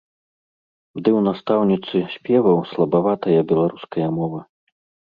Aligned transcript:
Ды 0.95 1.03
ў 1.03 1.19
настаўніцы 1.27 1.95
спеваў 2.17 2.57
слабаватая 2.73 3.39
беларуская 3.55 4.07
мова. 4.19 4.41